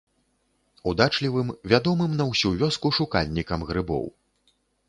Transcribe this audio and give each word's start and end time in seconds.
Удачлівым, 0.91 1.51
вядомым 1.73 2.11
на 2.21 2.27
ўсю 2.31 2.55
вёску 2.63 2.87
шукальнікам 3.01 3.59
грыбоў. 3.73 4.05